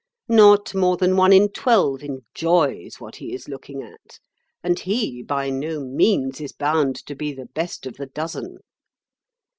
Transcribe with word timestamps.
Not 0.33 0.73
more 0.73 0.97
than 0.97 1.15
one 1.15 1.31
in 1.31 1.49
twelve 1.49 2.01
enjoys 2.01 2.95
what 2.95 3.17
he 3.17 3.35
is 3.35 3.47
looking 3.47 3.83
at, 3.83 4.17
and 4.63 4.79
he 4.79 5.21
by 5.21 5.51
no 5.51 5.79
means 5.79 6.41
is 6.41 6.53
bound 6.53 6.95
to 7.05 7.13
be 7.13 7.31
the 7.33 7.45
best 7.45 7.85
of 7.85 7.97
the 7.97 8.07
dozen. 8.07 8.57